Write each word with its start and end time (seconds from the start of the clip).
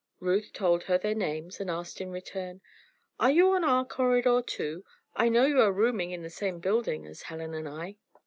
Ruth 0.19 0.51
told 0.51 0.85
her 0.85 0.97
their 0.97 1.13
names 1.13 1.59
and 1.59 1.69
asked 1.69 2.01
in 2.01 2.09
return: 2.09 2.61
"Are 3.19 3.29
you 3.29 3.51
on 3.51 3.63
our 3.63 3.85
corridor, 3.85 4.41
too? 4.41 4.83
I 5.15 5.29
know 5.29 5.45
you 5.45 5.61
are 5.61 5.71
rooming 5.71 6.09
in 6.09 6.23
the 6.23 6.29
same 6.31 6.57
building 6.59 7.05
as 7.05 7.21
Helen 7.21 7.53
and 7.53 7.69
I." 7.69 7.97